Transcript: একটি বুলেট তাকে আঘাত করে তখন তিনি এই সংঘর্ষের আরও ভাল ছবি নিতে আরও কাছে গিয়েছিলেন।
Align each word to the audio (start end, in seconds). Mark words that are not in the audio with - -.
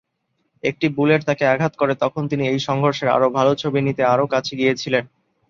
একটি 0.63 0.87
বুলেট 0.95 1.21
তাকে 1.29 1.43
আঘাত 1.47 1.73
করে 1.77 1.93
তখন 2.03 2.23
তিনি 2.31 2.43
এই 2.47 2.59
সংঘর্ষের 2.67 3.09
আরও 3.09 3.27
ভাল 3.37 3.47
ছবি 3.61 3.79
নিতে 3.81 4.03
আরও 4.13 4.25
কাছে 4.33 4.53
গিয়েছিলেন। 4.59 5.03